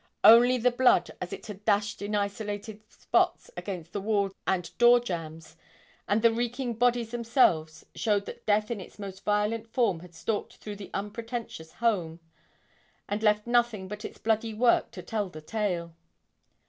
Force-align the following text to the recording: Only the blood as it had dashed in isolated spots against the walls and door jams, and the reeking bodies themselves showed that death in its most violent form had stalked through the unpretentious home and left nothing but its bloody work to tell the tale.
Only 0.23 0.57
the 0.57 0.71
blood 0.71 1.11
as 1.21 1.31
it 1.31 1.45
had 1.45 1.63
dashed 1.63 2.01
in 2.01 2.15
isolated 2.15 2.81
spots 2.91 3.51
against 3.55 3.93
the 3.93 4.01
walls 4.01 4.33
and 4.47 4.75
door 4.79 4.99
jams, 4.99 5.55
and 6.07 6.23
the 6.23 6.33
reeking 6.33 6.73
bodies 6.73 7.11
themselves 7.11 7.85
showed 7.93 8.25
that 8.25 8.47
death 8.47 8.71
in 8.71 8.81
its 8.81 8.97
most 8.97 9.23
violent 9.23 9.67
form 9.67 9.99
had 9.99 10.15
stalked 10.15 10.55
through 10.57 10.77
the 10.77 10.89
unpretentious 10.95 11.73
home 11.73 12.19
and 13.07 13.21
left 13.21 13.45
nothing 13.45 13.87
but 13.87 14.03
its 14.03 14.17
bloody 14.17 14.55
work 14.55 14.89
to 14.89 15.03
tell 15.03 15.29
the 15.29 15.39
tale. 15.39 15.93